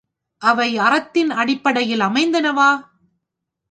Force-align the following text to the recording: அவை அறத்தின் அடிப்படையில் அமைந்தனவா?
அவை 0.41 0.77
அறத்தின் 0.77 1.29
அடிப்படையில் 1.31 1.99
அமைந்தனவா? 1.99 2.71